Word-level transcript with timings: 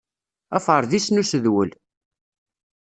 Aferdis 0.57 1.07
n 1.09 1.19
usedwel. 1.21 1.69